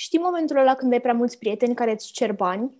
[0.00, 2.70] Știi momentul ăla când ai prea mulți prieteni care îți cer bani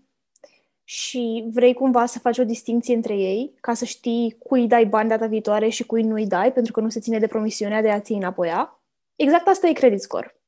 [0.84, 5.08] și vrei cumva să faci o distinție între ei ca să știi cui dai bani
[5.08, 8.00] data viitoare și cui nu-i dai pentru că nu se ține de promisiunea de a
[8.00, 8.80] ți înapoia?
[9.16, 10.40] Exact asta e credit score.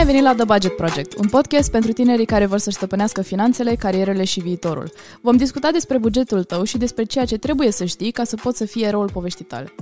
[0.00, 3.74] Ai venit la The Budget Project, un podcast pentru tinerii care vor să stăpânească finanțele,
[3.74, 4.92] carierele și viitorul.
[5.20, 8.58] Vom discuta despre bugetul tău și despre ceea ce trebuie să știi ca să poți
[8.58, 9.74] să fii eroul poveștii tale.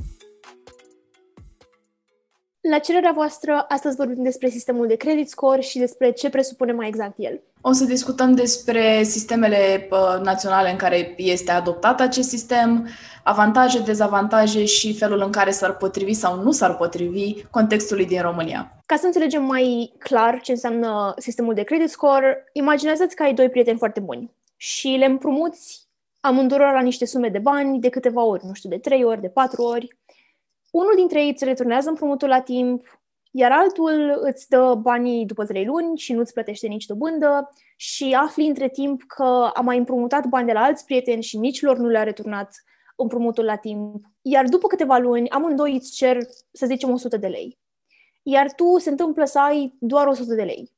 [2.71, 6.89] La cererea voastră, astăzi vorbim despre sistemul de credit score și despre ce presupune mai
[6.89, 7.41] exact el.
[7.61, 12.89] O să discutăm despre sistemele uh, naționale în care este adoptat acest sistem,
[13.25, 18.73] avantaje, dezavantaje și felul în care s-ar potrivi sau nu s-ar potrivi contextului din România.
[18.87, 23.49] Ca să înțelegem mai clar ce înseamnă sistemul de credit score, imaginează-ți că ai doi
[23.49, 25.87] prieteni foarte buni și le împrumuți
[26.21, 29.29] amândurora la niște sume de bani de câteva ori, nu știu, de trei ori, de
[29.29, 29.97] patru ori.
[30.71, 35.65] Unul dintre ei îți returnează împrumutul la timp, iar altul îți dă banii după trei
[35.65, 40.27] luni și nu îți plătește nici dobândă și afli între timp că a mai împrumutat
[40.27, 42.65] bani de la alți prieteni și nici lor nu le-a returnat
[42.97, 44.05] împrumutul la timp.
[44.23, 46.19] Iar după câteva luni, amândoi îți cer,
[46.53, 47.59] să zicem, 100 de lei.
[48.23, 50.73] Iar tu se întâmplă să ai doar 100 de lei.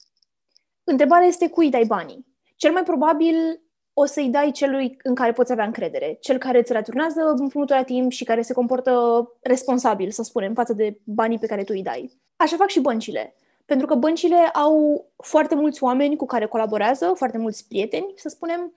[0.84, 2.26] Întrebarea este cui dai banii.
[2.56, 3.62] Cel mai probabil
[4.00, 7.82] o să-i dai celui în care poți avea încredere, cel care îți returnează împrumutul la
[7.82, 8.92] timp și care se comportă
[9.40, 12.18] responsabil, să spunem, față de banii pe care tu îi dai.
[12.36, 13.34] Așa fac și băncile.
[13.64, 18.72] Pentru că băncile au foarte mulți oameni cu care colaborează, foarte mulți prieteni, să spunem,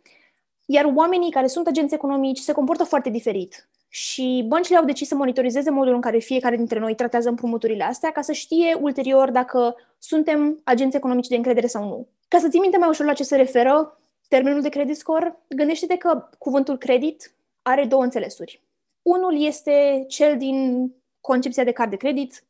[0.65, 3.69] iar oamenii care sunt agenți economici se comportă foarte diferit.
[3.87, 8.11] Și băncile au decis să monitorizeze modul în care fiecare dintre noi tratează împrumuturile astea
[8.11, 12.07] ca să știe ulterior dacă suntem agenți economici de încredere sau nu.
[12.27, 15.97] Ca să ții minte mai ușor la ce se referă termenul de credit score, gândește-te
[15.97, 18.63] că cuvântul credit are două înțelesuri.
[19.01, 20.89] Unul este cel din
[21.21, 22.43] concepția de card de credit,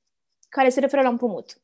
[0.49, 1.57] care se referă la împrumut.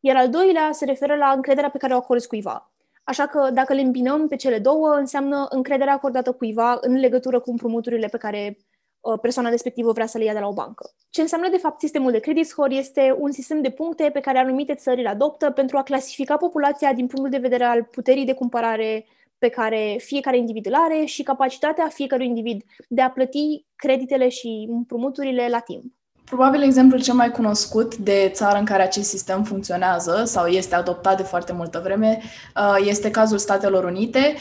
[0.00, 2.70] Iar al doilea se referă la încrederea pe care o acorzi cuiva.
[3.04, 7.50] Așa că dacă le îmbinăm pe cele două, înseamnă încrederea acordată cuiva în legătură cu
[7.50, 8.58] împrumuturile pe care
[9.00, 10.90] uh, persoana respectivă vrea să le ia de la o bancă.
[11.10, 14.38] Ce înseamnă, de fapt, sistemul de credit score este un sistem de puncte pe care
[14.38, 18.34] anumite țări îl adoptă pentru a clasifica populația din punctul de vedere al puterii de
[18.34, 19.06] cumpărare
[19.38, 24.66] pe care fiecare individ îl are și capacitatea fiecărui individ de a plăti creditele și
[24.70, 25.84] împrumuturile la timp.
[26.24, 31.16] Probabil exemplul cel mai cunoscut de țară în care acest sistem funcționează sau este adoptat
[31.16, 32.20] de foarte multă vreme
[32.56, 34.34] uh, este cazul Statelor Unite.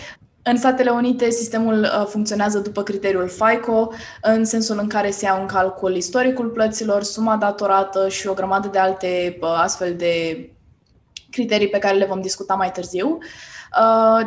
[0.44, 3.92] În Statele Unite, sistemul uh, funcționează după criteriul FICO,
[4.22, 8.68] în sensul în care se ia în calcul istoricul plăților, suma datorată și o grămadă
[8.68, 10.50] de alte uh, astfel de
[11.32, 13.08] criterii pe care le vom discuta mai târziu.
[13.08, 13.26] Uh,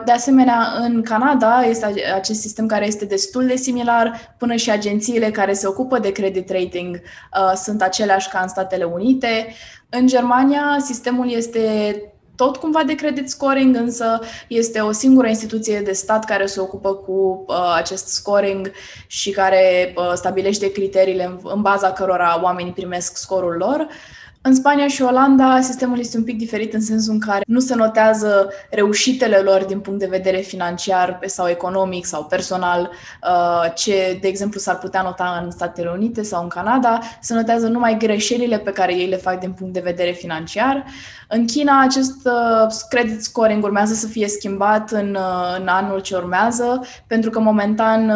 [0.04, 5.30] de asemenea, în Canada este acest sistem care este destul de similar, până și agențiile
[5.30, 9.54] care se ocupă de credit rating uh, sunt aceleași ca în Statele Unite.
[9.88, 11.94] În Germania, sistemul este
[12.36, 16.94] tot cumva de credit scoring, însă este o singură instituție de stat care se ocupă
[16.94, 18.72] cu uh, acest scoring
[19.06, 23.78] și care uh, stabilește criteriile în, în baza cărora oamenii primesc scorul lor.
[23.80, 24.17] Uh,
[24.48, 27.74] în Spania și Olanda, sistemul este un pic diferit în sensul în care nu se
[27.74, 32.90] notează reușitele lor din punct de vedere financiar sau economic sau personal,
[33.22, 36.98] uh, ce, de exemplu, s-ar putea nota în Statele Unite sau în Canada.
[37.20, 40.84] Se notează numai greșelile pe care ei le fac din punct de vedere financiar.
[41.28, 46.16] În China, acest uh, credit scoring urmează să fie schimbat în, uh, în anul ce
[46.16, 48.12] urmează, pentru că momentan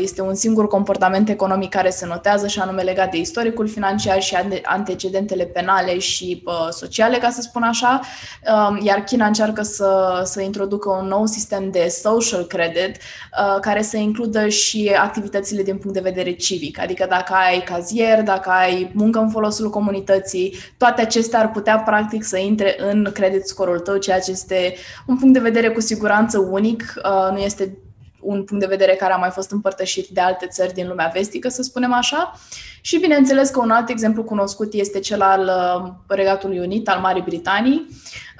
[0.00, 4.36] este un singur comportament economic care se notează și anume legat de istoricul financiar și
[4.62, 8.00] antecedentele penale și uh, sociale, ca să spun așa,
[8.68, 13.82] um, iar China încearcă să, să introducă un nou sistem de social credit uh, care
[13.82, 18.90] să includă și activitățile din punct de vedere civic, adică dacă ai cazier, dacă ai
[18.94, 23.96] muncă în folosul comunității, toate acestea ar putea practic să intre în credit scorul tău,
[23.96, 24.74] ceea ce este
[25.06, 27.78] un punct de vedere cu siguranță unic, uh, nu este
[28.24, 31.48] un punct de vedere care a mai fost împărtășit de alte țări din lumea vestică,
[31.48, 32.32] să spunem așa.
[32.80, 37.22] Și bineînțeles că un alt exemplu cunoscut este cel al uh, Regatului Unit, al Marii
[37.22, 37.86] Britanii,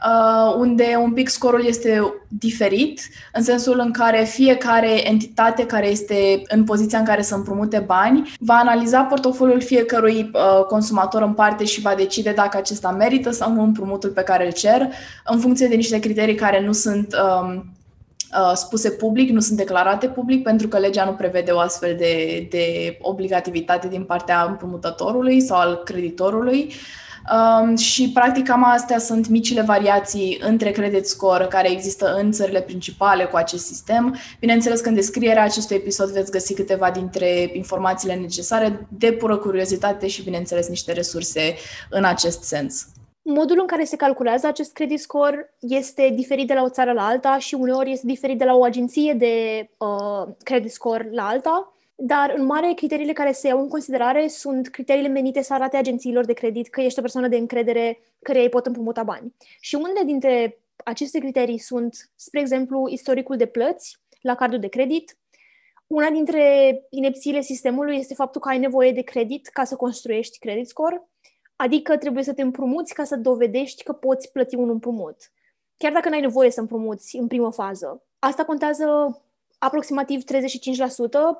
[0.06, 3.00] uh, unde un pic scorul este diferit,
[3.32, 8.32] în sensul în care fiecare entitate care este în poziția în care să împrumute bani
[8.38, 13.52] va analiza portofoliul fiecărui uh, consumator în parte și va decide dacă acesta merită sau
[13.52, 14.88] nu împrumutul pe care îl cer,
[15.24, 17.64] în funcție de niște criterii care nu sunt um,
[18.40, 22.46] Uh, spuse public, nu sunt declarate public, pentru că legea nu prevede o astfel de,
[22.50, 26.72] de obligativitate din partea împrumutătorului sau al creditorului.
[27.32, 32.60] Um, și practic cam astea sunt micile variații între credit score care există în țările
[32.60, 34.16] principale cu acest sistem.
[34.40, 40.06] Bineînțeles că în descrierea acestui episod veți găsi câteva dintre informațiile necesare de pură curiozitate
[40.06, 41.54] și bineînțeles niște resurse
[41.90, 42.86] în acest sens.
[43.26, 47.06] Modul în care se calculează acest credit score este diferit de la o țară la
[47.06, 51.72] alta și uneori este diferit de la o agenție de uh, credit score la alta,
[51.94, 56.24] dar în mare criteriile care se iau în considerare sunt criteriile menite să arate agențiilor
[56.24, 59.34] de credit că ești o persoană de încredere care ei pot împrumuta bani.
[59.60, 65.16] Și unele dintre aceste criterii sunt, spre exemplu, istoricul de plăți la cardul de credit.
[65.86, 70.68] Una dintre inepțiile sistemului este faptul că ai nevoie de credit ca să construiești credit
[70.68, 71.08] score
[71.56, 75.16] Adică trebuie să te împrumuți ca să dovedești că poți plăti un împrumut.
[75.76, 78.02] Chiar dacă n-ai nevoie să împrumuți în primă fază.
[78.18, 79.18] Asta contează
[79.58, 80.26] aproximativ 35%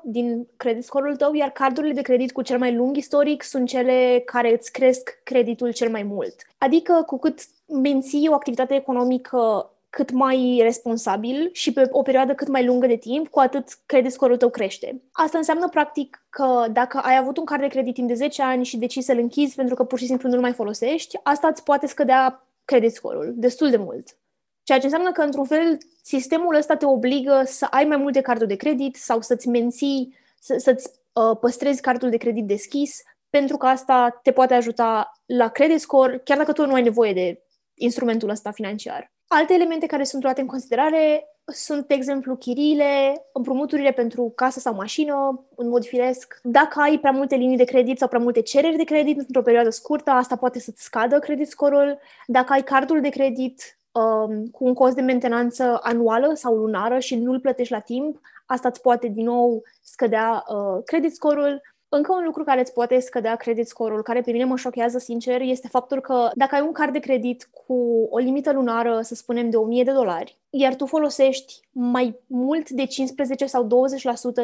[0.03, 4.21] din credit score-ul tău, iar cardurile de credit cu cel mai lung istoric sunt cele
[4.25, 6.35] care îți cresc creditul cel mai mult.
[6.57, 12.47] Adică cu cât menții o activitate economică cât mai responsabil și pe o perioadă cât
[12.47, 15.01] mai lungă de timp, cu atât credit score-ul tău crește.
[15.11, 18.65] Asta înseamnă, practic, că dacă ai avut un card de credit timp de 10 ani
[18.65, 21.87] și decizi să-l închizi pentru că pur și simplu nu-l mai folosești, asta îți poate
[21.87, 24.17] scădea credit score-ul destul de mult.
[24.63, 28.49] Ceea ce înseamnă că, într-un fel, sistemul ăsta te obligă să ai mai multe carduri
[28.49, 33.65] de credit sau să-ți menții, să, să-ți uh, păstrezi cardul de credit deschis, pentru că
[33.65, 37.43] asta te poate ajuta la credit score, chiar dacă tu nu ai nevoie de
[37.73, 39.14] instrumentul ăsta financiar.
[39.27, 44.73] Alte elemente care sunt luate în considerare sunt, de exemplu, chiriile, împrumuturile pentru casă sau
[44.73, 46.39] mașină, în mod firesc.
[46.43, 49.69] Dacă ai prea multe linii de credit sau prea multe cereri de credit într-o perioadă
[49.69, 51.99] scurtă, asta poate să-ți scadă credit scorul.
[52.27, 57.15] Dacă ai cardul de credit um, cu un cost de mentenanță anuală sau lunară și
[57.15, 61.61] nu-l plătești la timp, asta îți poate din nou scădea uh, credit scorul.
[61.89, 65.41] Încă un lucru care îți poate scădea credit score-ul, care pe mine mă șochează sincer,
[65.41, 69.49] este faptul că dacă ai un card de credit cu o limită lunară, să spunem,
[69.49, 73.67] de 1000 de dolari, iar tu folosești mai mult de 15 sau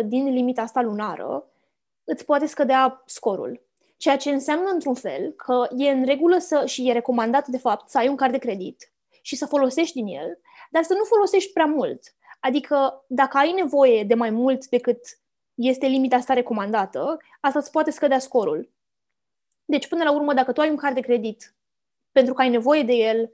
[0.03, 1.45] 20% din limita asta lunară,
[2.03, 3.61] îți poate scădea scorul.
[3.97, 7.89] Ceea ce înseamnă, într-un fel, că e în regulă să, și e recomandat, de fapt,
[7.89, 8.91] să ai un card de credit
[9.21, 10.39] și să folosești din el,
[10.71, 12.01] dar să nu folosești prea mult.
[12.39, 14.99] Adică, dacă ai nevoie de mai mult decât
[15.55, 18.69] este limita asta recomandată, asta îți poate scădea scorul.
[19.65, 21.55] Deci, până la urmă, dacă tu ai un card de credit
[22.11, 23.31] pentru că ai nevoie de el,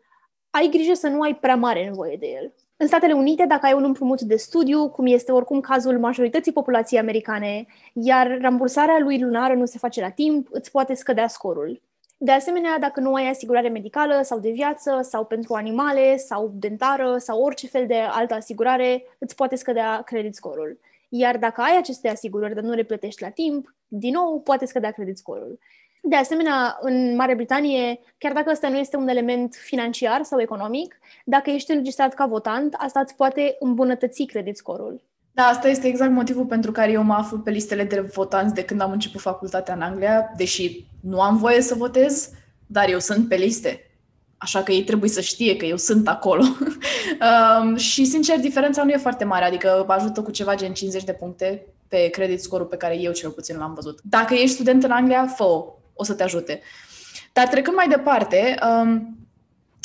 [0.49, 2.53] ai grijă să nu ai prea mare nevoie de el.
[2.77, 6.99] În Statele Unite, dacă ai un împrumut de studiu, cum este oricum cazul majorității populației
[6.99, 11.81] americane, iar rambursarea lui lunară nu se face la timp, îți poate scădea scorul.
[12.17, 17.17] De asemenea, dacă nu ai asigurare medicală sau de viață sau pentru animale sau dentară
[17.17, 20.79] sau orice fel de altă asigurare, îți poate scădea credit scorul.
[21.09, 24.91] Iar dacă ai aceste asigurări, dar nu le plătești la timp, din nou poate scădea
[24.91, 25.59] credit scorul.
[26.01, 30.99] De asemenea, în Marea Britanie, chiar dacă ăsta nu este un element financiar sau economic,
[31.25, 35.01] dacă ești înregistrat ca votant, asta îți poate îmbunătăți credit scorul.
[35.31, 38.65] Da, asta este exact motivul pentru care eu mă aflu pe listele de votanți de
[38.65, 42.31] când am început facultatea în Anglia, deși nu am voie să votez,
[42.67, 43.86] dar eu sunt pe liste.
[44.37, 46.43] Așa că ei trebuie să știe că eu sunt acolo.
[47.61, 51.13] um, și, sincer, diferența nu e foarte mare, adică ajută cu ceva gen 50 de
[51.13, 53.99] puncte pe credit score pe care eu cel puțin l-am văzut.
[54.03, 55.43] Dacă ești student în Anglia, fă
[55.93, 56.61] o să te ajute.
[57.33, 59.17] Dar trecând mai departe, um,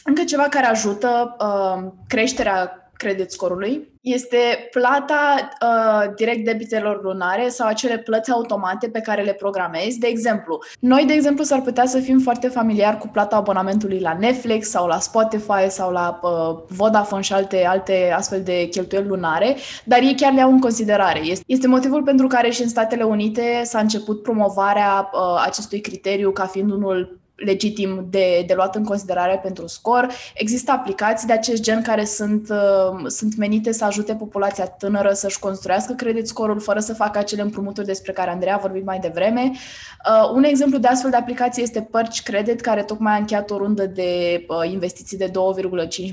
[0.04, 7.68] încă ceva care ajută um, creșterea credit scorului este plata uh, direct debitelor lunare sau
[7.68, 9.98] acele plăți automate pe care le programezi.
[9.98, 14.16] De exemplu, noi, de exemplu, s-ar putea să fim foarte familiari cu plata abonamentului la
[14.18, 19.56] Netflix sau la Spotify sau la uh, Vodafone și alte, alte astfel de cheltuieli lunare,
[19.84, 21.20] dar ei chiar le au în considerare.
[21.24, 26.30] Este, este motivul pentru care și în Statele Unite s-a început promovarea uh, acestui criteriu
[26.30, 30.08] ca fiind unul legitim de, de luat în considerare pentru scor.
[30.34, 35.38] Există aplicații de acest gen care sunt, uh, sunt menite să ajute populația tânără să-și
[35.38, 39.50] construiască credit scorul fără să facă acele împrumuturi despre care Andreea a vorbit mai devreme.
[39.52, 43.56] Uh, un exemplu de astfel de aplicație este Perch Credit, care tocmai a încheiat o
[43.56, 45.32] rundă de uh, investiții de 2,5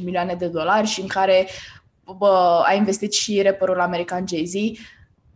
[0.03, 1.47] milioane de dolari și în care
[2.05, 4.53] uh, a investit și reperul american Jay-Z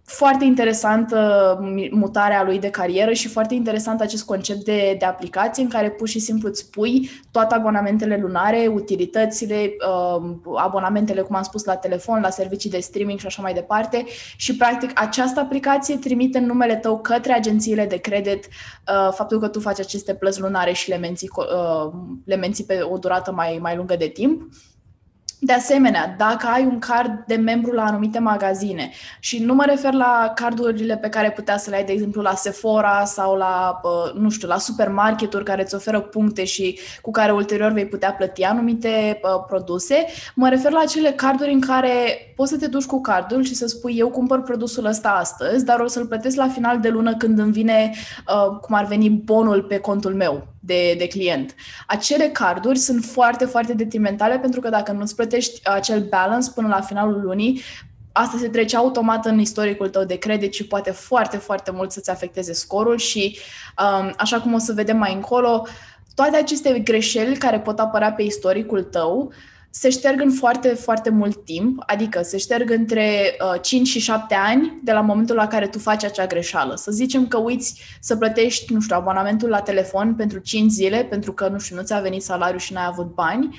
[0.05, 1.59] foarte interesantă
[1.91, 6.07] mutarea lui de carieră și foarte interesant acest concept de, de aplicație în care pur
[6.07, 12.21] și simplu îți pui toate abonamentele lunare, utilitățile, uh, abonamentele, cum am spus, la telefon,
[12.21, 14.05] la servicii de streaming și așa mai departe.
[14.35, 19.47] Și practic această aplicație trimite în numele tău către agențiile de credit uh, faptul că
[19.47, 21.93] tu faci aceste plăți lunare și le menții, uh,
[22.25, 24.41] le menții pe o durată mai, mai lungă de timp
[25.45, 29.93] De asemenea, dacă ai un card de membru la anumite magazine și nu mă refer
[29.93, 33.81] la cardurile pe care putea să le ai, de exemplu, la Sephora sau la,
[34.15, 38.43] nu știu, la supermarketuri care îți oferă puncte și cu care ulterior vei putea plăti
[38.43, 41.91] anumite produse, mă refer la acele carduri în care
[42.35, 45.79] poți să te duci cu cardul și să spui eu cumpăr produsul ăsta astăzi, dar
[45.79, 47.91] o să-l plătesc la final de lună când îmi vine,
[48.61, 51.55] cum ar veni, bonul pe contul meu de, de client.
[51.87, 56.81] Acele carduri sunt foarte, foarte detrimentale pentru că dacă nu-ți plătești acel balance până la
[56.81, 57.61] finalul lunii,
[58.11, 62.09] asta se trece automat în istoricul tău de credit și poate foarte, foarte mult să-ți
[62.09, 63.37] afecteze scorul și,
[63.77, 65.67] um, așa cum o să vedem mai încolo,
[66.15, 69.33] toate aceste greșeli care pot apărea pe istoricul tău
[69.75, 74.35] se șterg în foarte, foarte mult timp, adică se șterg între uh, 5 și 7
[74.35, 76.75] ani de la momentul la care tu faci acea greșeală.
[76.75, 81.33] Să zicem că uiți să plătești, nu știu, abonamentul la telefon pentru 5 zile, pentru
[81.33, 83.57] că, nu știu, nu ți-a venit salariul și n-ai avut bani,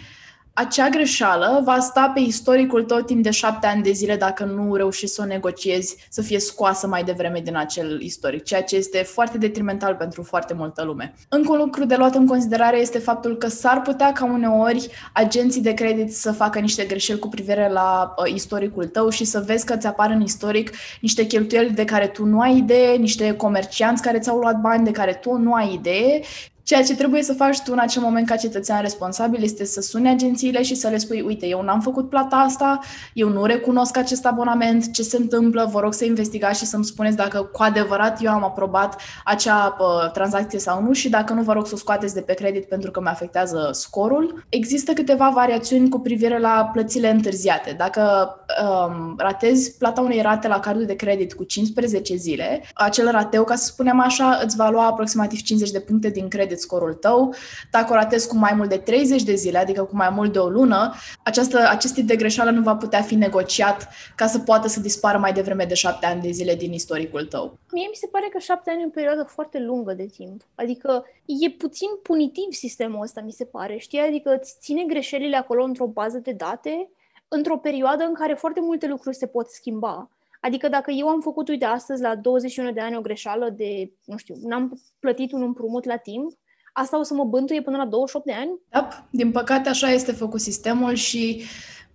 [0.55, 4.75] acea greșeală va sta pe istoricul tot timp de șapte ani de zile dacă nu
[4.75, 8.99] reușești să o negociezi, să fie scoasă mai devreme din acel istoric, ceea ce este
[8.99, 11.15] foarte detrimental pentru foarte multă lume.
[11.29, 15.63] Încă un lucru de luat în considerare este faptul că s-ar putea ca uneori agenții
[15.63, 19.65] de credit să facă niște greșeli cu privire la uh, istoricul tău și să vezi
[19.65, 20.71] că ți apar în istoric
[21.01, 24.91] niște cheltuieli de care tu nu ai idee, niște comercianți care ți-au luat bani de
[24.91, 26.21] care tu nu ai idee
[26.65, 30.09] Ceea ce trebuie să faci tu în acel moment ca cetățean responsabil este să suni
[30.09, 32.81] agențiile și să le spui, uite, eu n-am făcut plata asta,
[33.13, 37.17] eu nu recunosc acest abonament, ce se întâmplă, vă rog să investigați și să-mi spuneți
[37.17, 41.53] dacă cu adevărat eu am aprobat acea uh, tranzacție sau nu și dacă nu, vă
[41.53, 44.45] rog să o scoateți de pe credit pentru că mi afectează scorul.
[44.49, 47.75] Există câteva variațiuni cu privire la plățile întârziate.
[47.79, 53.45] Dacă um, ratezi plata unei rate la cardul de credit cu 15 zile, acel rateu,
[53.45, 56.95] ca să spunem așa, îți va lua aproximativ 50 de puncte din credit credit scorul
[56.95, 57.35] tău.
[57.71, 60.39] Dacă o ratezi cu mai mult de 30 de zile, adică cu mai mult de
[60.39, 64.69] o lună, această, acest tip de greșeală nu va putea fi negociat ca să poată
[64.69, 67.59] să dispară mai devreme de șapte ani de zile din istoricul tău.
[67.73, 70.43] Mie mi se pare că șapte ani e o perioadă foarte lungă de timp.
[70.55, 73.99] Adică e puțin punitiv sistemul ăsta, mi se pare, știi?
[73.99, 76.89] Adică îți ține greșelile acolo într-o bază de date
[77.29, 80.09] într-o perioadă în care foarte multe lucruri se pot schimba.
[80.41, 84.17] Adică dacă eu am făcut, uite, astăzi la 21 de ani o greșeală de, nu
[84.17, 86.33] știu, n-am plătit un împrumut la timp,
[86.77, 88.61] asta o să mă bântuie până la 28 de ani?
[88.69, 91.43] Da, din păcate așa este făcut sistemul și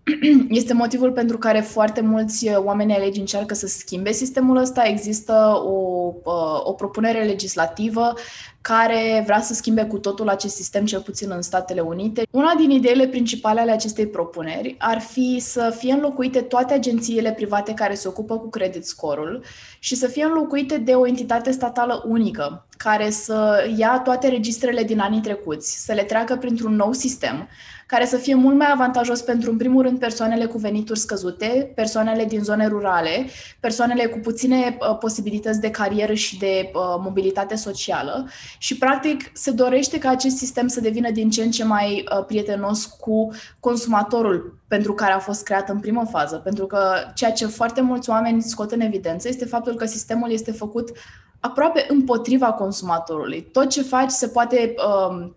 [0.49, 4.85] este motivul pentru care foarte mulți oameni ai legii încearcă să schimbe sistemul ăsta.
[4.85, 8.13] Există o, uh, o propunere legislativă
[8.61, 12.27] care vrea să schimbe cu totul acest sistem, cel puțin în Statele Unite.
[12.31, 17.73] Una din ideile principale ale acestei propuneri ar fi să fie înlocuite toate agențiile private
[17.73, 19.43] care se ocupă cu credit scorul
[19.79, 24.99] și să fie înlocuite de o entitate statală unică care să ia toate registrele din
[24.99, 27.47] anii trecuți, să le treacă printr-un nou sistem
[27.85, 32.25] care să fie mult mai avantajos pentru, în primul rând, persoanele cu venituri scăzute, persoanele
[32.25, 33.25] din zone rurale,
[33.59, 38.29] persoanele cu puține uh, posibilități de carieră și de uh, mobilitate socială.
[38.57, 42.25] Și, practic, se dorește ca acest sistem să devină din ce în ce mai uh,
[42.25, 46.35] prietenos cu consumatorul pentru care a fost creat în primă fază.
[46.35, 50.51] Pentru că ceea ce foarte mulți oameni scot în evidență este faptul că sistemul este
[50.51, 50.91] făcut
[51.39, 53.41] aproape împotriva consumatorului.
[53.41, 55.29] Tot ce faci se poate uh,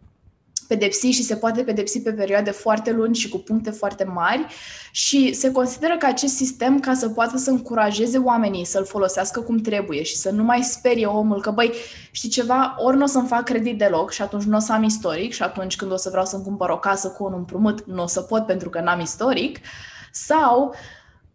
[0.72, 4.46] pedepsi și se poate pedepsi pe perioade foarte lungi și cu puncte foarte mari.
[4.90, 9.58] Și se consideră că acest sistem, ca să poată să încurajeze oamenii să-l folosească cum
[9.58, 11.72] trebuie și să nu mai sperie omul că, băi,
[12.10, 14.82] știi ceva, ori nu o să-mi fac credit deloc și atunci nu o să am
[14.82, 18.02] istoric și atunci când o să vreau să-mi cumpăr o casă cu un împrumut, nu
[18.02, 19.58] o să pot pentru că n-am istoric,
[20.12, 20.74] sau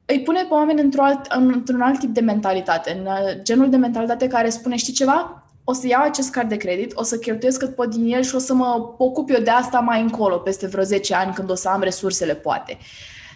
[0.05, 3.77] îi pune pe oameni într-un alt, într-un alt tip de mentalitate, în uh, genul de
[3.77, 7.59] mentalitate care spune, știi ceva, o să iau acest card de credit, o să cheltuiesc
[7.59, 10.67] cât pot din el și o să mă ocup eu de asta mai încolo, peste
[10.67, 12.77] vreo 10 ani, când o să am resursele, poate.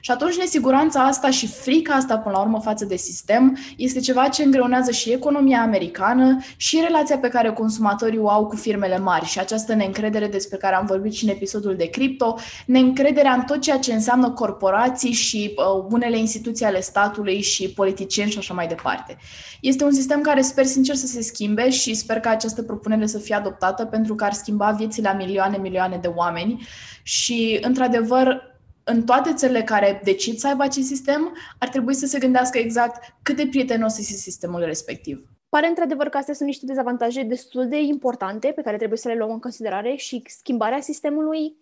[0.02, 4.28] Și atunci nesiguranța asta și frica asta, până la urmă, față de sistem, este ceva
[4.28, 9.26] ce îngreunează și economia americană și relația pe care consumatorii o au cu firmele mari
[9.26, 13.62] și această neîncredere despre care am vorbit și în episodul de cripto, neîncrederea în tot
[13.62, 18.68] ceea ce înseamnă corporații și uh, unele instituții ale statului și politicieni și așa mai
[18.68, 19.18] departe.
[19.62, 23.18] Este un sistem care sper sincer să se schimbe și sper că această propunere să
[23.18, 26.68] fie adoptată pentru că ar schimba viețile a milioane, milioane de oameni
[27.04, 28.51] și, într-adevăr,
[28.84, 33.16] în toate țările care decid să aibă acest sistem, ar trebui să se gândească exact
[33.24, 35.26] cât de prietenos este sistemul respectiv.
[35.50, 39.16] Pare într-adevăr că astea sunt niște dezavantaje destul de importante pe care trebuie să le
[39.16, 41.56] luăm în considerare și schimbarea sistemului,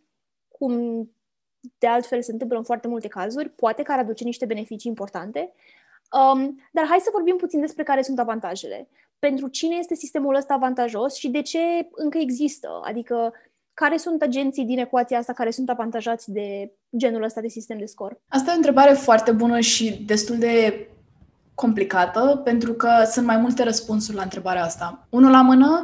[0.47, 0.71] cum
[1.77, 5.53] de altfel se întâmplă în foarte multe cazuri, poate că ar aduce niște beneficii importante.
[6.11, 8.89] Um, dar hai să vorbim puțin despre care sunt avantajele.
[9.19, 11.59] Pentru cine este sistemul ăsta avantajos și de ce
[11.91, 12.81] încă există?
[12.83, 13.33] Adică
[13.83, 17.85] care sunt agenții din ecuația asta care sunt avantajați de genul ăsta de sistem de
[17.85, 18.21] scor?
[18.27, 20.87] Asta e o întrebare foarte bună și destul de
[21.53, 25.07] complicată, pentru că sunt mai multe răspunsuri la întrebarea asta.
[25.09, 25.83] Unul la mână,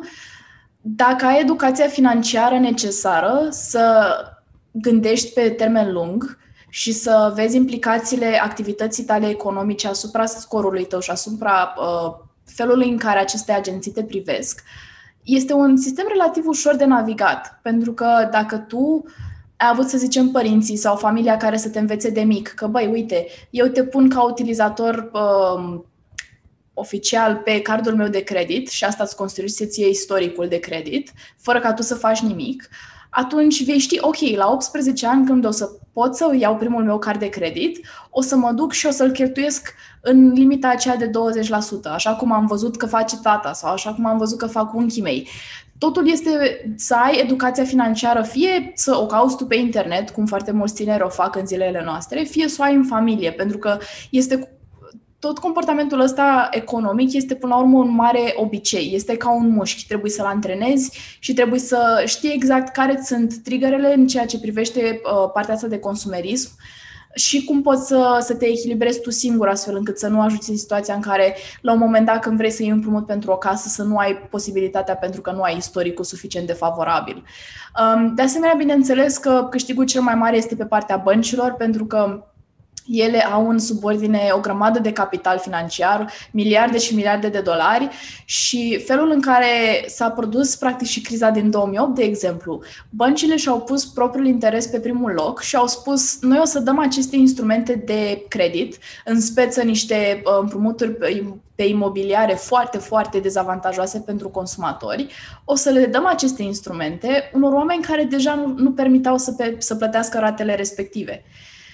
[0.81, 4.15] dacă ai educația financiară necesară să
[4.71, 6.37] gândești pe termen lung
[6.69, 12.13] și să vezi implicațiile activității tale economice asupra scorului tău și asupra uh,
[12.45, 14.63] felului în care aceste agenții te privesc,
[15.25, 19.05] este un sistem relativ ușor de navigat, pentru că dacă tu
[19.57, 22.87] ai avut, să zicem, părinții sau familia care să te învețe de mic, că, băi,
[22.87, 25.79] uite, eu te pun ca utilizator uh,
[26.73, 31.59] oficial pe cardul meu de credit și asta îți construiește ție istoricul de credit, fără
[31.59, 32.69] ca tu să faci nimic,
[33.15, 36.99] atunci vei ști, ok, la 18 ani când o să pot să iau primul meu
[36.99, 41.09] card de credit, o să mă duc și o să-l cheltuiesc în limita aceea de
[41.09, 41.11] 20%,
[41.93, 45.01] așa cum am văzut că face tata sau așa cum am văzut că fac unchii
[45.01, 45.27] mei.
[45.77, 46.29] Totul este
[46.75, 51.03] să ai educația financiară, fie să o cauți tu pe internet, cum foarte mulți tineri
[51.03, 53.77] o fac în zilele noastre, fie să o ai în familie, pentru că
[54.09, 54.54] este
[55.25, 58.91] tot comportamentul ăsta economic este până la urmă un mare obicei.
[58.93, 59.87] Este ca un mușchi.
[59.87, 65.01] Trebuie să-l antrenezi și trebuie să știi exact care sunt triggerele în ceea ce privește
[65.03, 66.49] uh, partea asta de consumerism
[67.13, 70.57] și cum poți să, să te echilibrezi tu singur astfel încât să nu ajuți în
[70.57, 73.37] situația în care la un moment dat când vrei să iei un împrumut pentru o
[73.37, 77.23] casă să nu ai posibilitatea pentru că nu ai istoricul suficient de favorabil.
[77.79, 82.23] Um, de asemenea, bineînțeles că câștigul cel mai mare este pe partea băncilor pentru că
[82.87, 87.89] ele au în subordine o grămadă de capital financiar, miliarde și miliarde de dolari
[88.25, 93.61] și felul în care s-a produs practic și criza din 2008, de exemplu, băncile și-au
[93.61, 97.83] pus propriul interes pe primul loc și au spus noi o să dăm aceste instrumente
[97.85, 100.97] de credit, în speță niște uh, împrumuturi
[101.55, 105.07] pe imobiliare foarte, foarte dezavantajoase pentru consumatori,
[105.45, 109.55] o să le dăm aceste instrumente unor oameni care deja nu, nu permitau să, pe,
[109.57, 111.23] să plătească ratele respective.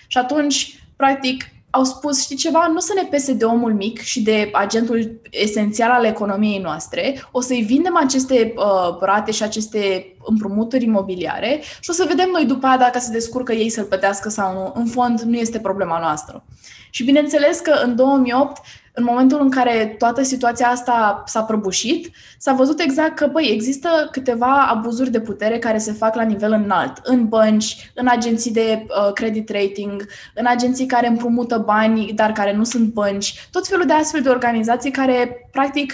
[0.07, 4.21] Și atunci, practic, au spus, știi ceva, nu să ne pese de omul mic și
[4.21, 10.83] de agentul esențial al economiei noastre, o să-i vindem aceste uh, rate și aceste împrumuturi
[10.83, 14.53] imobiliare și o să vedem noi după aia dacă se descurcă ei să-l plătească sau
[14.53, 14.71] nu.
[14.75, 16.43] În fond, nu este problema noastră.
[16.89, 18.61] Și bineînțeles că în 2008
[18.93, 23.89] în momentul în care toată situația asta s-a prăbușit, s-a văzut exact că, băi, există
[24.11, 28.85] câteva abuzuri de putere care se fac la nivel înalt, în bănci, în agenții de
[28.87, 33.85] uh, credit rating, în agenții care împrumută bani, dar care nu sunt bănci, tot felul
[33.85, 35.93] de astfel de organizații care, practic,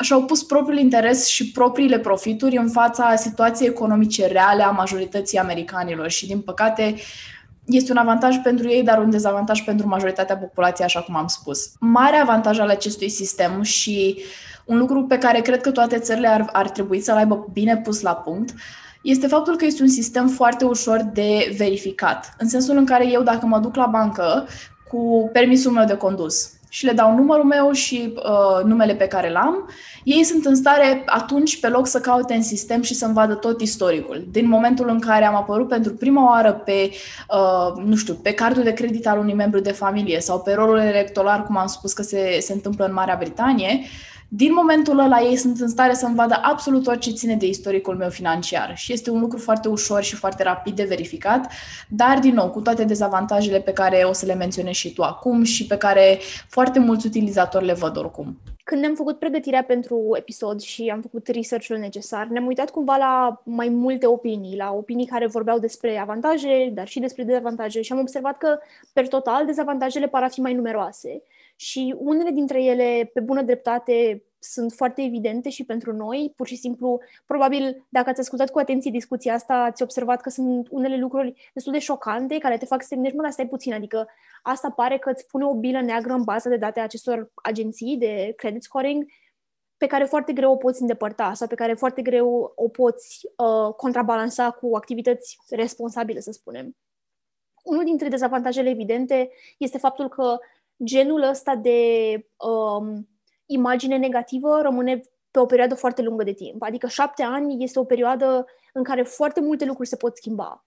[0.00, 6.10] și-au pus propriul interes și propriile profituri în fața situației economice reale a majorității americanilor
[6.10, 7.00] și, din păcate, uh,
[7.66, 11.72] este un avantaj pentru ei, dar un dezavantaj pentru majoritatea populației, așa cum am spus.
[11.78, 14.22] Mare avantaj al acestui sistem și
[14.64, 18.00] un lucru pe care cred că toate țările ar, ar trebui să-l aibă bine pus
[18.00, 18.54] la punct,
[19.02, 22.34] este faptul că este un sistem foarte ușor de verificat.
[22.38, 24.46] În sensul în care eu, dacă mă duc la bancă
[24.88, 29.30] cu permisul meu de condus, și le dau numărul meu și uh, numele pe care
[29.30, 29.70] l-am,
[30.04, 33.60] ei sunt în stare atunci pe loc să caute în sistem și să-mi vadă tot
[33.60, 34.26] istoricul.
[34.30, 36.90] Din momentul în care am apărut pentru prima oară pe,
[37.30, 40.78] uh, nu știu, pe cardul de credit al unui membru de familie sau pe rolul
[40.78, 45.20] electoral, cum am spus că se, se întâmplă în Marea Britanie, uh, din momentul ăla
[45.20, 49.10] ei sunt în stare să-mi vadă absolut orice ține de istoricul meu financiar și este
[49.10, 51.52] un lucru foarte ușor și foarte rapid de verificat,
[51.88, 55.42] dar din nou cu toate dezavantajele pe care o să le menționezi și tu acum
[55.42, 58.38] și pe care foarte mulți utilizatori le văd oricum.
[58.64, 63.42] Când ne-am făcut pregătirea pentru episod și am făcut research-ul necesar, ne-am uitat cumva la
[63.44, 67.98] mai multe opinii, la opinii care vorbeau despre avantaje, dar și despre dezavantaje și am
[67.98, 68.58] observat că,
[68.92, 71.22] per total, dezavantajele par a fi mai numeroase
[71.56, 76.32] și unele dintre ele, pe bună dreptate, sunt foarte evidente și pentru noi.
[76.36, 80.68] Pur și simplu, probabil, dacă ați ascultat cu atenție discuția asta, ați observat că sunt
[80.70, 83.72] unele lucruri destul de șocante care te fac să te gândești, mă, dar stai puțin,
[83.72, 84.08] adică
[84.42, 87.96] asta pare că îți pune o bilă neagră în baza de date a acestor agenții
[87.96, 89.04] de credit scoring
[89.76, 93.74] pe care foarte greu o poți îndepărta sau pe care foarte greu o poți uh,
[93.74, 96.76] contrabalansa cu activități responsabile, să spunem.
[97.62, 100.38] Unul dintre dezavantajele evidente este faptul că
[100.84, 101.80] genul ăsta de
[102.36, 103.08] um,
[103.46, 106.62] imagine negativă rămâne pe o perioadă foarte lungă de timp.
[106.62, 110.65] Adică șapte ani este o perioadă în care foarte multe lucruri se pot schimba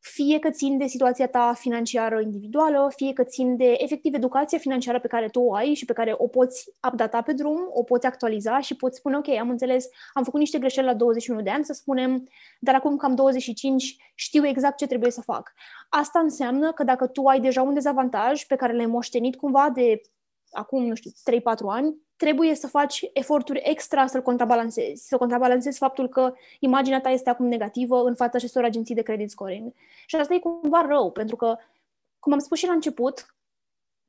[0.00, 5.00] fie că țin de situația ta financiară individuală, fie că țin de efectiv educația financiară
[5.00, 8.06] pe care tu o ai și pe care o poți updata pe drum, o poți
[8.06, 11.64] actualiza și poți spune, ok, am înțeles, am făcut niște greșeli la 21 de ani,
[11.64, 12.28] să spunem,
[12.60, 15.52] dar acum că am 25, știu exact ce trebuie să fac.
[15.88, 20.00] Asta înseamnă că dacă tu ai deja un dezavantaj pe care l-ai moștenit cumva de
[20.50, 21.12] acum, nu știu, 3-4
[21.66, 27.30] ani, trebuie să faci eforturi extra să-l contrabalancezi, să contrabalancezi faptul că imaginea ta este
[27.30, 29.72] acum negativă în fața acestor agenții de credit scoring.
[30.06, 31.56] Și asta e cumva rău, pentru că,
[32.18, 33.34] cum am spus și la început,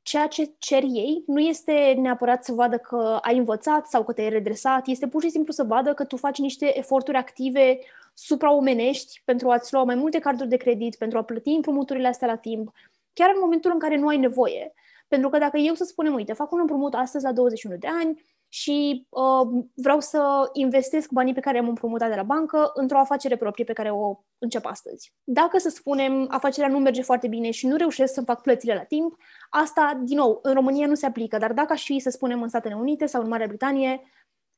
[0.02, 4.30] ceea ce cer ei nu este neapărat să vadă că ai învățat sau că te-ai
[4.30, 7.80] redresat, este pur și simplu să vadă că tu faci niște eforturi active
[8.14, 12.36] supraomenești pentru a-ți lua mai multe carduri de credit, pentru a plăti împrumuturile astea la
[12.36, 12.72] timp,
[13.14, 14.74] chiar în momentul în care nu ai nevoie.
[15.12, 18.22] Pentru că dacă eu să spunem, uite, fac un împrumut astăzi la 21 de ani
[18.48, 23.36] și uh, vreau să investesc banii pe care am împrumutat de la bancă într-o afacere
[23.36, 25.14] proprie pe care o încep astăzi.
[25.24, 28.84] Dacă, să spunem, afacerea nu merge foarte bine și nu reușesc să fac plățile la
[28.84, 29.16] timp,
[29.50, 32.48] asta, din nou, în România nu se aplică, dar dacă aș fi, să spunem, în
[32.48, 34.02] Statele Unite sau în Marea Britanie,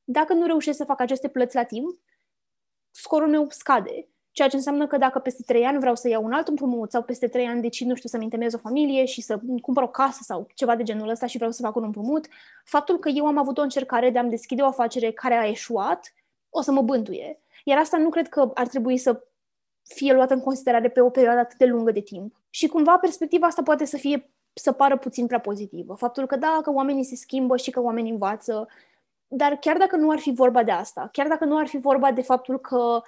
[0.03, 1.99] dacă nu reușesc să fac aceste plăți la timp,
[2.91, 4.07] scorul meu scade.
[4.33, 7.03] Ceea ce înseamnă că dacă peste trei ani vreau să iau un alt împrumut sau
[7.03, 10.19] peste trei ani decid, nu știu, să-mi întemeiez o familie și să cumpăr o casă
[10.23, 12.27] sau ceva de genul ăsta și vreau să fac un împrumut,
[12.63, 16.13] faptul că eu am avut o încercare de a-mi deschide o afacere care a eșuat,
[16.49, 17.41] o să mă bântuie.
[17.63, 19.23] Iar asta nu cred că ar trebui să
[19.83, 22.35] fie luată în considerare pe o perioadă atât de lungă de timp.
[22.49, 25.93] Și cumva perspectiva asta poate să fie să pară puțin prea pozitivă.
[25.93, 28.67] Faptul că da, că oamenii se schimbă și că oamenii învață,
[29.27, 32.11] dar chiar dacă nu ar fi vorba de asta, chiar dacă nu ar fi vorba
[32.11, 33.01] de faptul că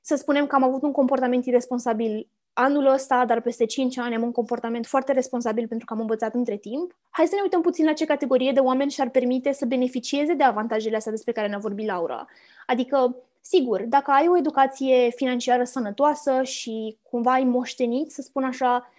[0.00, 4.22] să spunem că am avut un comportament irresponsabil anul ăsta, dar peste 5 ani am
[4.22, 6.98] un comportament foarte responsabil pentru că am învățat între timp.
[7.10, 10.42] Hai să ne uităm puțin la ce categorie de oameni și-ar permite să beneficieze de
[10.42, 12.26] avantajele astea despre care ne-a vorbit Laura.
[12.66, 18.92] Adică, sigur, dacă ai o educație financiară sănătoasă și cumva ai moștenit, să spun așa,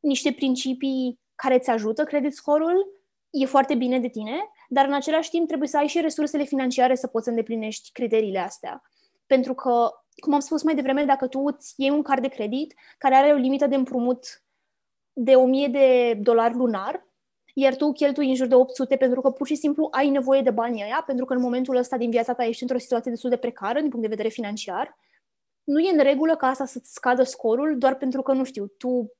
[0.00, 2.86] niște principii care îți ajută credit scorul,
[3.30, 6.94] e foarte bine de tine, dar în același timp trebuie să ai și resursele financiare
[6.94, 8.82] să poți să îndeplinești criteriile astea.
[9.34, 12.74] Pentru că cum am spus mai devreme, dacă tu îți iei un card de credit
[12.98, 14.42] care are o limită de împrumut
[15.12, 17.06] de 1000 de dolari lunar,
[17.54, 20.50] iar tu cheltui în jur de 800 pentru că pur și simplu ai nevoie de
[20.50, 23.36] banii aia, pentru că în momentul ăsta din viața ta ești într-o situație destul de
[23.36, 24.98] precară din punct de vedere financiar,
[25.64, 29.12] nu e în regulă ca asta să-ți scadă scorul doar pentru că, nu știu, tu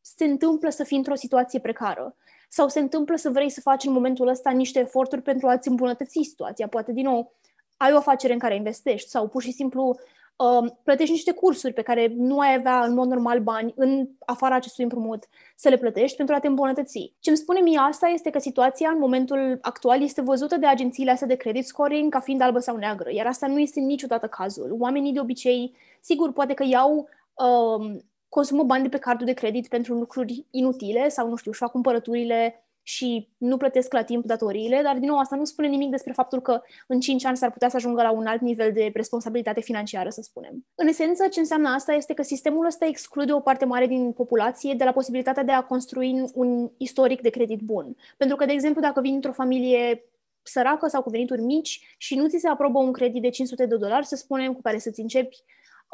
[0.00, 2.16] se întâmplă să fii într-o situație precară
[2.48, 6.18] sau se întâmplă să vrei să faci în momentul ăsta niște eforturi pentru a-ți îmbunătăți
[6.22, 6.68] situația.
[6.68, 7.34] Poate, din nou,
[7.76, 9.98] ai o afacere în care investești sau pur și simplu
[10.36, 14.54] uh, plătești niște cursuri pe care nu ai avea în mod normal bani în afara
[14.54, 15.24] acestui împrumut
[15.56, 17.14] să le plătești pentru a te îmbunătăți.
[17.20, 21.10] Ce îmi spune mie asta este că situația în momentul actual este văzută de agențiile
[21.10, 24.76] astea de credit scoring ca fiind albă sau neagră, iar asta nu este niciodată cazul.
[24.78, 27.96] Oamenii de obicei, sigur, poate că iau uh,
[28.28, 31.70] consumă bani de pe cardul de credit pentru lucruri inutile sau, nu știu, își fac
[31.70, 36.12] cumpărăturile și nu plătesc la timp datoriile, dar din nou asta nu spune nimic despre
[36.12, 39.60] faptul că în 5 ani s-ar putea să ajungă la un alt nivel de responsabilitate
[39.60, 40.66] financiară, să spunem.
[40.74, 44.74] În esență, ce înseamnă asta este că sistemul ăsta exclude o parte mare din populație
[44.74, 47.96] de la posibilitatea de a construi un istoric de credit bun.
[48.16, 50.04] Pentru că, de exemplu, dacă vin într-o familie
[50.42, 53.76] săracă sau cu venituri mici și nu ți se aprobă un credit de 500 de
[53.76, 55.44] dolari, să spunem, cu care să-ți începi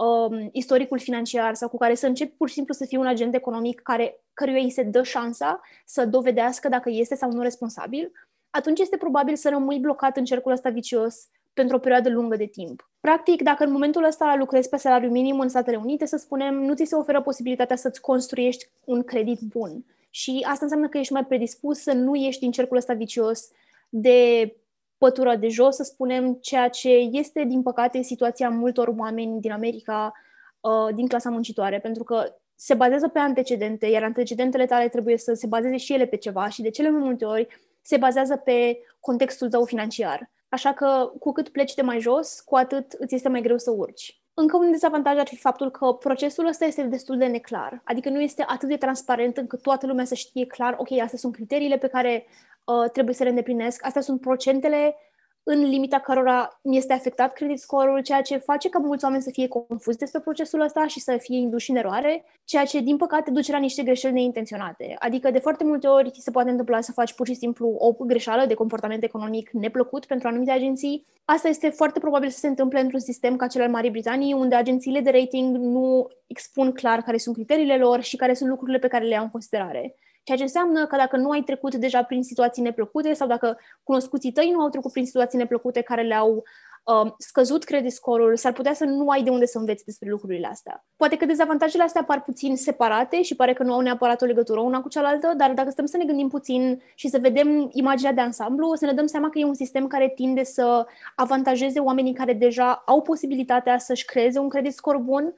[0.04, 3.34] um, istoricul financiar sau cu care să începi pur și simplu să fii un agent
[3.34, 8.12] economic care, căruia îi se dă șansa să dovedească dacă este sau nu responsabil,
[8.50, 12.46] atunci este probabil să rămâi blocat în cercul ăsta vicios pentru o perioadă lungă de
[12.46, 12.90] timp.
[13.00, 16.74] Practic, dacă în momentul ăsta lucrezi pe salariu minim în Statele Unite, să spunem, nu
[16.74, 19.84] ți se oferă posibilitatea să-ți construiești un credit bun.
[20.10, 23.48] Și asta înseamnă că ești mai predispus să nu ieși din cercul ăsta vicios
[23.88, 24.52] de
[25.00, 30.12] pătura de jos, să spunem, ceea ce este, din păcate, situația multor oameni din America,
[30.60, 35.32] uh, din clasa muncitoare, pentru că se bazează pe antecedente, iar antecedentele tale trebuie să
[35.32, 37.46] se bazeze și ele pe ceva și de cele mai multe ori
[37.82, 40.30] se bazează pe contextul tău financiar.
[40.48, 43.70] Așa că cu cât pleci de mai jos, cu atât îți este mai greu să
[43.70, 44.22] urci.
[44.34, 48.20] Încă un dezavantaj ar fi faptul că procesul ăsta este destul de neclar, adică nu
[48.20, 51.86] este atât de transparent încât toată lumea să știe clar, ok, astea sunt criteriile pe
[51.86, 52.26] care
[52.64, 54.96] uh, trebuie să le îndeplinesc, astea sunt procentele
[55.42, 59.30] în limita cărora mi este afectat credit score-ul, ceea ce face ca mulți oameni să
[59.30, 63.30] fie confuzi despre procesul ăsta și să fie induși în eroare, ceea ce, din păcate,
[63.30, 64.96] duce la niște greșeli neintenționate.
[64.98, 68.46] Adică, de foarte multe ori, se poate întâmpla să faci pur și simplu o greșeală
[68.46, 71.04] de comportament economic neplăcut pentru anumite agenții.
[71.24, 74.54] Asta este foarte probabil să se întâmple într-un sistem ca cel al Marii Britanii, unde
[74.54, 78.88] agențiile de rating nu expun clar care sunt criteriile lor și care sunt lucrurile pe
[78.88, 79.94] care le iau în considerare.
[80.22, 84.32] Ceea ce înseamnă că dacă nu ai trecut deja prin situații neplăcute sau dacă cunoscuții
[84.32, 86.42] tăi nu au trecut prin situații neplăcute care le-au
[86.84, 90.46] uh, scăzut credit score-ul, s-ar putea să nu ai de unde să înveți despre lucrurile
[90.46, 90.84] astea.
[90.96, 94.60] Poate că dezavantajele astea par puțin separate și pare că nu au neapărat o legătură
[94.60, 98.20] una cu cealaltă, dar dacă stăm să ne gândim puțin și să vedem imaginea de
[98.20, 102.14] ansamblu, o să ne dăm seama că e un sistem care tinde să avantajeze oamenii
[102.14, 105.34] care deja au posibilitatea să-și creeze un credit score bun,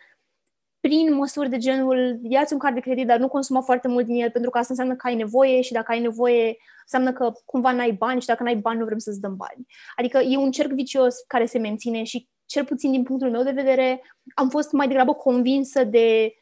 [0.87, 4.23] prin măsuri de genul iați un card de credit, dar nu consuma foarte mult din
[4.23, 7.73] el, pentru că asta înseamnă că ai nevoie și dacă ai nevoie, înseamnă că cumva
[7.73, 9.67] n-ai bani și dacă n-ai bani, nu vrem să-ți dăm bani.
[9.97, 13.51] Adică e un cerc vicios care se menține și, cel puțin din punctul meu de
[13.51, 14.03] vedere,
[14.35, 16.35] am fost mai degrabă convinsă de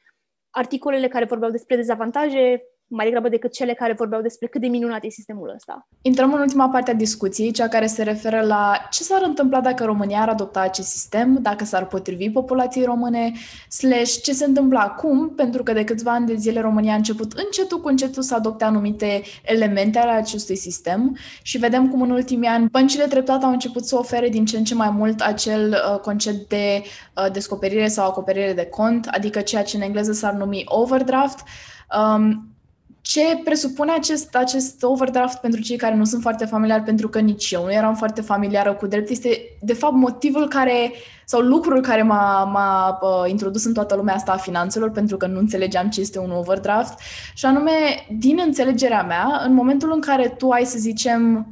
[0.51, 5.05] articolele care vorbeau despre dezavantaje mai degrabă decât cele care vorbeau despre cât de minunat
[5.05, 5.89] e sistemul ăsta.
[6.03, 9.85] Intrăm în ultima parte a discuției, cea care se referă la ce s-ar întâmpla dacă
[9.85, 13.33] România ar adopta acest sistem, dacă s-ar potrivi populației române,
[13.69, 17.33] slash ce se întâmplă acum, pentru că de câțiva ani de zile România a început
[17.33, 22.49] încetul cu încetul să adopte anumite elemente ale acestui sistem și vedem cum în ultimii
[22.49, 25.99] ani băncile treptat au început să ofere din ce în ce mai mult acel uh,
[25.99, 26.83] concept de
[27.17, 31.39] uh, descoperire sau acoperire de cont, adică ceea ce în engleză s-ar numi overdraft.
[31.99, 32.50] Um,
[33.11, 37.51] ce presupune acest, acest overdraft pentru cei care nu sunt foarte familiari, pentru că nici
[37.51, 40.93] eu nu eram foarte familiară cu drept, este de fapt motivul care,
[41.25, 45.27] sau lucrul care m-a, m-a uh, introdus în toată lumea asta a finanțelor, pentru că
[45.27, 46.99] nu înțelegeam ce este un overdraft,
[47.35, 47.71] și anume,
[48.19, 51.47] din înțelegerea mea, în momentul în care tu ai, să zicem,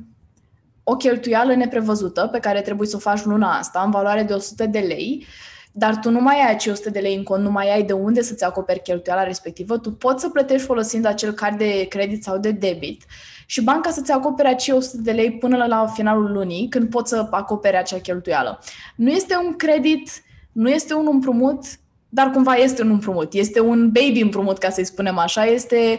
[0.83, 4.67] o cheltuială neprevăzută pe care trebuie să o faci luna asta, în valoare de 100
[4.67, 7.51] de lei, uh, dar tu nu mai ai acei 100 de lei în cont, nu
[7.51, 11.59] mai ai de unde să-ți acoperi cheltuiala respectivă, tu poți să plătești folosind acel card
[11.59, 13.05] de credit sau de debit
[13.47, 17.29] și banca să-ți acopere acei 100 de lei până la finalul lunii, când poți să
[17.31, 18.59] acopere acea cheltuială.
[18.97, 20.11] Nu este un credit,
[20.53, 21.65] nu este un împrumut,
[22.09, 23.33] dar cumva este un împrumut.
[23.33, 25.45] Este un baby împrumut, ca să-i spunem așa.
[25.45, 25.99] Este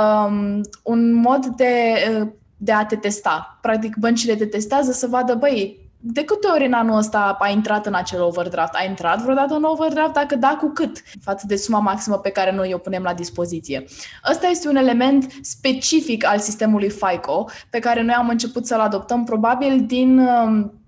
[0.00, 1.94] um, un mod de,
[2.56, 3.58] de a te testa.
[3.62, 7.86] Practic, băncile te testează să vadă, băi, de câte ori în anul ăsta ai intrat
[7.86, 8.74] în acel overdraft?
[8.74, 10.12] Ai intrat vreodată în overdraft?
[10.12, 11.02] Dacă da, cu cât?
[11.22, 13.84] Față de suma maximă pe care noi o punem la dispoziție.
[14.30, 19.24] Ăsta este un element specific al sistemului FICO pe care noi am început să-l adoptăm
[19.24, 20.79] probabil din um,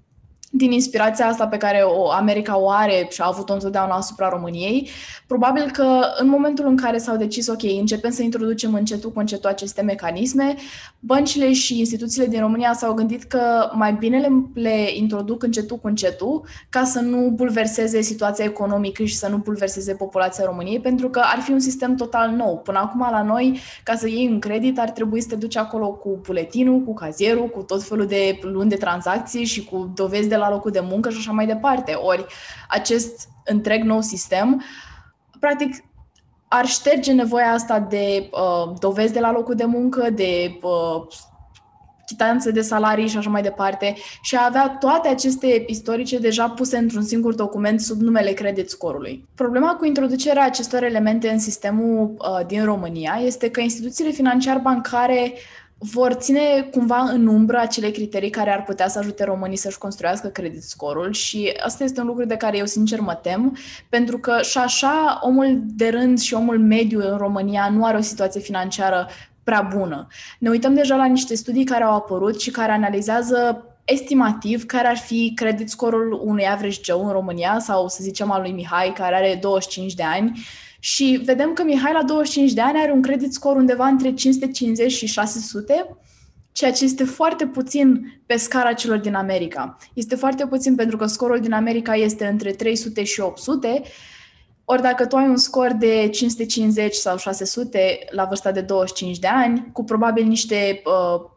[0.55, 4.88] din inspirația asta pe care o America o are și a avut-o întotdeauna asupra României,
[5.27, 9.51] probabil că în momentul în care s-au decis, ok, începem să introducem încetul cu încetul
[9.51, 10.55] aceste mecanisme,
[10.99, 15.87] băncile și instituțiile din România s-au gândit că mai bine le, le introduc încetul cu
[15.87, 21.23] încetul ca să nu bulverseze situația economică și să nu bulverseze populația României, pentru că
[21.25, 22.59] ar fi un sistem total nou.
[22.59, 25.93] Până acum la noi, ca să iei un credit, ar trebui să te duci acolo
[25.93, 30.37] cu buletinul, cu cazierul, cu tot felul de luni de tranzacții și cu dovezi de
[30.42, 31.92] la locul de muncă și așa mai departe.
[31.92, 32.26] Ori
[32.68, 34.62] acest întreg nou sistem,
[35.40, 35.85] practic,
[36.48, 41.07] ar șterge nevoia asta de uh, dovezi de la locul de muncă, de uh,
[42.07, 46.76] chitanțe de salarii și așa mai departe și a avea toate aceste istorice deja puse
[46.76, 49.28] într-un singur document sub numele credit scorului.
[49.35, 55.33] Problema cu introducerea acestor elemente în sistemul uh, din România este că instituțiile financiar-bancare
[55.85, 60.29] vor ține cumva în umbră acele criterii care ar putea să ajute românii să-și construiască
[60.29, 63.57] credit scorul și asta este un lucru de care eu sincer mă tem,
[63.88, 68.01] pentru că și așa omul de rând și omul mediu în România nu are o
[68.01, 69.09] situație financiară
[69.45, 70.07] prea bună.
[70.38, 74.97] Ne uităm deja la niște studii care au apărut și care analizează estimativ care ar
[74.97, 79.14] fi credit scorul unui average Joe în România sau să zicem al lui Mihai care
[79.14, 80.40] are 25 de ani
[80.85, 84.92] și vedem că Mihai la 25 de ani are un credit score undeva între 550
[84.92, 85.97] și 600,
[86.53, 89.77] ceea ce este foarte puțin pe scara celor din America.
[89.95, 93.83] Este foarte puțin pentru că scorul din America este între 300 și 800,
[94.64, 99.27] ori dacă tu ai un scor de 550 sau 600 la vârsta de 25 de
[99.27, 101.31] ani, cu probabil niște uh,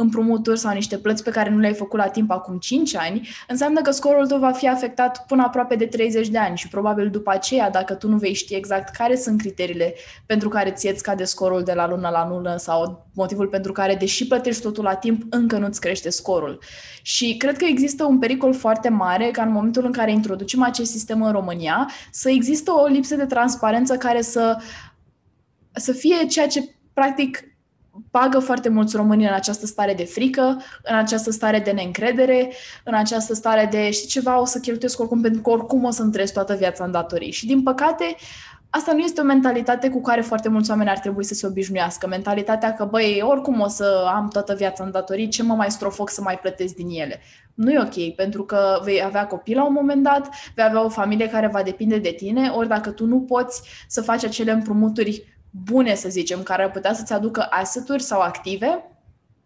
[0.00, 3.80] împrumuturi sau niște plăți pe care nu le-ai făcut la timp acum 5 ani, înseamnă
[3.80, 7.30] că scorul tău va fi afectat până aproape de 30 de ani și probabil după
[7.30, 9.94] aceea, dacă tu nu vei ști exact care sunt criteriile
[10.26, 13.94] pentru care ție îți scade scorul de la lună la lună sau motivul pentru care,
[13.94, 16.58] deși plătești totul la timp, încă nu-ți crește scorul.
[17.02, 20.90] Și cred că există un pericol foarte mare ca în momentul în care introducem acest
[20.90, 24.56] sistem în România să există o lipsă de transparență care să,
[25.72, 27.42] să fie ceea ce practic
[28.10, 32.52] bagă foarte mulți români în această stare de frică, în această stare de neîncredere,
[32.84, 36.02] în această stare de, știi ceva, o să cheltuiesc oricum, pentru că oricum o să
[36.02, 37.32] întrezi toată viața în datorii.
[37.32, 38.16] Și din păcate,
[38.70, 42.06] asta nu este o mentalitate cu care foarte mulți oameni ar trebui să se obișnuiască.
[42.06, 46.10] Mentalitatea că, băi, oricum o să am toată viața în datorii, ce mă mai strofoc
[46.10, 47.20] să mai plătesc din ele?
[47.54, 50.88] Nu e ok, pentru că vei avea copii la un moment dat, vei avea o
[50.88, 55.37] familie care va depinde de tine, ori dacă tu nu poți să faci acele împrumuturi
[55.50, 58.84] bune, să zicem, care ar putea să-ți aducă asset sau active,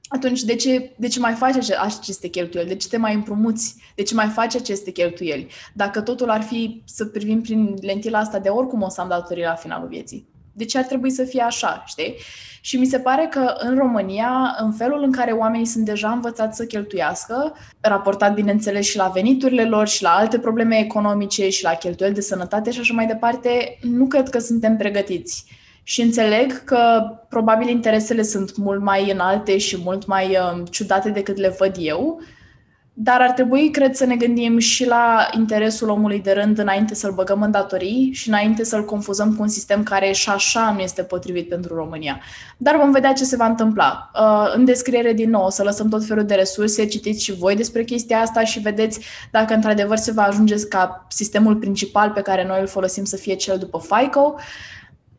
[0.08, 2.68] atunci de ce, de ce mai faci aceste cheltuieli?
[2.68, 3.76] De ce te mai împrumuți?
[3.94, 5.46] De ce mai faci aceste cheltuieli?
[5.74, 9.44] Dacă totul ar fi să privim prin lentila asta de oricum o să am datorii
[9.44, 10.28] la finalul vieții.
[10.52, 12.14] De ce ar trebui să fie așa, știi?
[12.60, 16.56] Și mi se pare că în România, în felul în care oamenii sunt deja învățați
[16.56, 21.74] să cheltuiască, raportat bineînțeles și la veniturile lor și la alte probleme economice și la
[21.74, 25.44] cheltuieli de sănătate și așa mai departe, nu cred că suntem pregătiți.
[25.82, 31.36] Și înțeleg că probabil interesele sunt mult mai înalte și mult mai uh, ciudate decât
[31.36, 32.20] le văd eu,
[32.94, 37.12] dar ar trebui, cred, să ne gândim și la interesul omului de rând înainte să-l
[37.12, 41.02] băgăm în datorii și înainte să-l confuzăm cu un sistem care și așa nu este
[41.02, 42.20] potrivit pentru România.
[42.56, 44.10] Dar vom vedea ce se va întâmpla.
[44.14, 47.56] Uh, în descriere, din nou, o să lăsăm tot felul de resurse, citiți și voi
[47.56, 52.46] despre chestia asta și vedeți dacă într-adevăr se va ajunge ca sistemul principal pe care
[52.46, 54.34] noi îl folosim să fie cel după FICO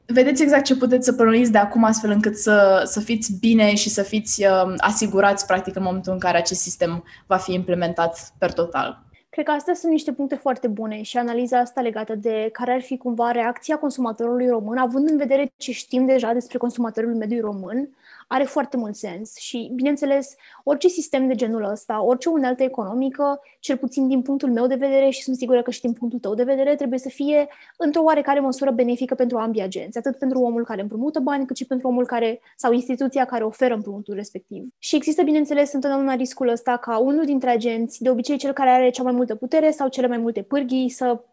[0.05, 3.89] vedeți exact ce puteți să plănuiți de acum astfel încât să, să fiți bine și
[3.89, 8.53] să fiți uh, asigurați practic în momentul în care acest sistem va fi implementat per
[8.53, 9.03] total.
[9.29, 12.81] Cred că astea sunt niște puncte foarte bune și analiza asta legată de care ar
[12.81, 17.89] fi cumva reacția consumatorului român, având în vedere ce știm deja despre consumatorul mediului român,
[18.27, 23.77] are foarte mult sens și, bineînțeles, orice sistem de genul ăsta, orice unealtă economică, cel
[23.77, 26.43] puțin din punctul meu de vedere și sunt sigură că și din punctul tău de
[26.43, 30.81] vedere, trebuie să fie într-o oarecare măsură benefică pentru ambii agenți, atât pentru omul care
[30.81, 34.65] împrumută bani, cât și pentru omul care sau instituția care oferă împrumutul respectiv.
[34.77, 38.89] Și există, bineînțeles, întotdeauna riscul ăsta ca unul dintre agenți, de obicei cel care are
[38.89, 41.23] cea mai multă putere sau cele mai multe pârghii, să,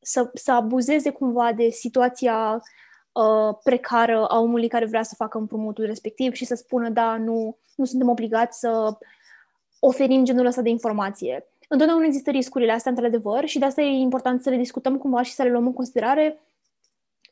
[0.00, 2.62] să, să abuzeze cumva de situația
[3.18, 7.56] uh, precară a omului care vrea să facă împrumutul respectiv și să spună, da, nu,
[7.74, 8.96] nu suntem obligați să
[9.78, 11.46] oferim genul ăsta de informație.
[11.68, 15.32] Întotdeauna există riscurile astea, într-adevăr, și de asta e important să le discutăm cumva și
[15.32, 16.40] să le luăm în considerare.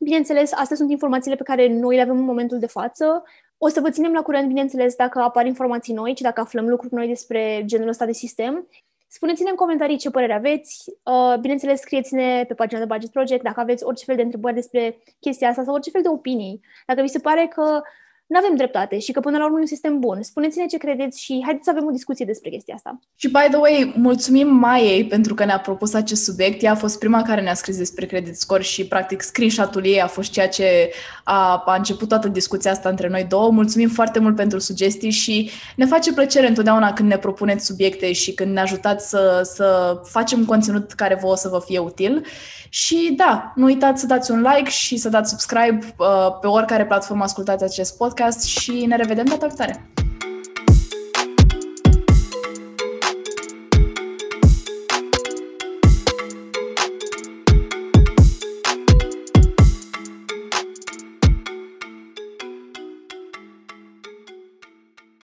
[0.01, 3.22] Bineînțeles, astea sunt informațiile pe care noi le avem în momentul de față.
[3.59, 6.94] O să vă ținem la curent, bineînțeles, dacă apar informații noi și dacă aflăm lucruri
[6.94, 8.68] noi despre genul ăsta de sistem.
[9.09, 10.90] Spuneți-ne în comentarii ce părere aveți.
[11.03, 14.99] Uh, bineînțeles, scrieți-ne pe pagina de Budget Project dacă aveți orice fel de întrebări despre
[15.21, 16.61] chestia asta sau orice fel de opinii.
[16.87, 17.83] Dacă vi se pare că
[18.27, 20.23] nu avem dreptate și că până la urmă e un sistem bun.
[20.23, 23.01] Spuneți-ne ce credeți și haideți să avem o discuție despre chestia asta.
[23.17, 26.62] Și, by the way, mulțumim Maiei pentru că ne-a propus acest subiect.
[26.62, 30.07] Ea a fost prima care ne-a scris despre credit score și, practic, screenshot-ul ei a
[30.07, 30.91] fost ceea ce
[31.25, 33.51] a, a început toată discuția asta între noi două.
[33.51, 38.35] Mulțumim foarte mult pentru sugestii și ne face plăcere întotdeauna când ne propuneți subiecte și
[38.35, 42.25] când ne ajutați să, să facem conținut care vă o să vă fie util.
[42.69, 46.87] Și da, nu uitați să dați un like și să dați subscribe uh, pe oricare
[46.87, 49.96] platformă ascultați acest podcast și ne revedem data viitoare!